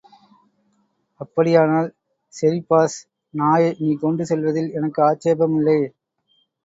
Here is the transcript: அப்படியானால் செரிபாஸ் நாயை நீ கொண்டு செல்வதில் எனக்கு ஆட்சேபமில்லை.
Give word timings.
அப்படியானால் 1.21 1.89
செரிபாஸ் 2.33 2.97
நாயை 3.33 3.71
நீ 3.79 3.89
கொண்டு 3.95 4.25
செல்வதில் 4.25 4.71
எனக்கு 4.71 5.01
ஆட்சேபமில்லை. 5.03 5.79